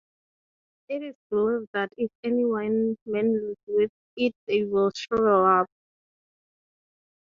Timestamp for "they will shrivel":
4.47-5.45